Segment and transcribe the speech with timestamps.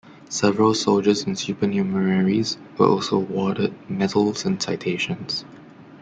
[0.29, 5.45] Several soldiers and supernumeraries were also awarded medals and citations.